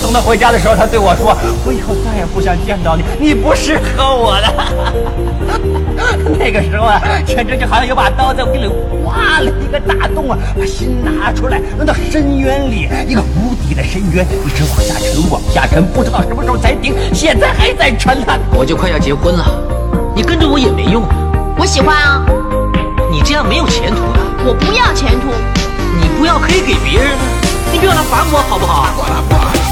[0.00, 4.48] 等他回家的时候，他对我说：“我以后再也不想见到你，你不适合我的。
[6.38, 8.68] ”那个时候啊，简直就好像有把刀在我心里
[9.04, 18.26] 挖了一个大洞啊，把心拿出来，扔到深渊里，一个无底的深渊，一直往下沉，往下沉，不知道什么时候才停，现在还在沉呢。
[18.52, 19.44] 我就快要结婚了，
[20.14, 21.02] 你跟着我也没用。
[21.58, 22.24] 我喜欢啊，
[23.10, 24.20] 你这样没有前途的。
[24.46, 25.26] 我不要前途，
[26.00, 27.10] 你不要可以给别人，
[27.72, 29.67] 你不要来烦我好不好？